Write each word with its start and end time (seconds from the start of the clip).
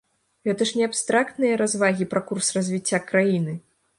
Гэта 0.47 0.67
ж 0.69 0.79
не 0.79 0.87
абстрактныя 0.89 1.59
развагі 1.61 2.09
пра 2.13 2.21
курс 2.31 2.49
развіцця 2.57 2.99
краіны! 3.13 3.53